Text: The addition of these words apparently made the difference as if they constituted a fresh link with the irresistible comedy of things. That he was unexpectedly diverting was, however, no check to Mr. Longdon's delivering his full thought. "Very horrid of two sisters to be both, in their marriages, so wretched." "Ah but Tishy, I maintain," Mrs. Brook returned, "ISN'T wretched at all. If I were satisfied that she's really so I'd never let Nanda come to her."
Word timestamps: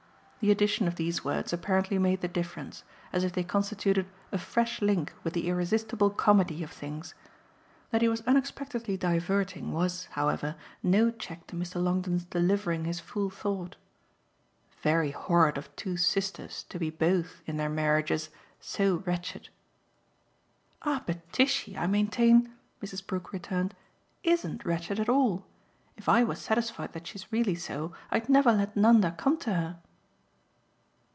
The 0.43 0.49
addition 0.49 0.87
of 0.87 0.95
these 0.95 1.23
words 1.23 1.53
apparently 1.53 1.99
made 1.99 2.21
the 2.21 2.27
difference 2.27 2.83
as 3.13 3.23
if 3.23 3.31
they 3.31 3.43
constituted 3.43 4.07
a 4.31 4.39
fresh 4.39 4.81
link 4.81 5.13
with 5.23 5.33
the 5.33 5.47
irresistible 5.47 6.09
comedy 6.09 6.63
of 6.63 6.71
things. 6.71 7.13
That 7.91 8.01
he 8.01 8.07
was 8.07 8.23
unexpectedly 8.25 8.97
diverting 8.97 9.71
was, 9.71 10.05
however, 10.13 10.55
no 10.81 11.11
check 11.11 11.45
to 11.45 11.55
Mr. 11.55 11.75
Longdon's 11.79 12.25
delivering 12.25 12.85
his 12.85 12.99
full 12.99 13.29
thought. 13.29 13.75
"Very 14.81 15.11
horrid 15.11 15.59
of 15.59 15.75
two 15.75 15.95
sisters 15.95 16.63
to 16.69 16.79
be 16.79 16.89
both, 16.89 17.43
in 17.45 17.57
their 17.57 17.69
marriages, 17.69 18.29
so 18.59 19.03
wretched." 19.05 19.49
"Ah 20.81 21.03
but 21.05 21.31
Tishy, 21.31 21.77
I 21.77 21.85
maintain," 21.85 22.51
Mrs. 22.81 23.05
Brook 23.05 23.31
returned, 23.31 23.75
"ISN'T 24.23 24.65
wretched 24.65 24.99
at 24.99 25.07
all. 25.07 25.45
If 25.97 26.09
I 26.09 26.23
were 26.23 26.33
satisfied 26.33 26.93
that 26.93 27.05
she's 27.05 27.31
really 27.31 27.53
so 27.53 27.93
I'd 28.09 28.27
never 28.27 28.51
let 28.51 28.75
Nanda 28.75 29.11
come 29.11 29.37
to 29.41 29.53
her." 29.53 29.77